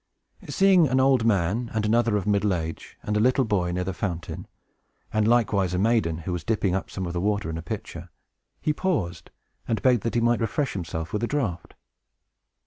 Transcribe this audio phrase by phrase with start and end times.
[0.49, 3.93] Seeing an old man, and another of middle age, and a little boy, near the
[3.93, 4.47] fountain,
[5.13, 8.09] and likewise a maiden, who was dipping up some of the water in a pitcher,
[8.63, 9.29] he paused,
[9.67, 11.75] and begged that he might refresh himself with a draught.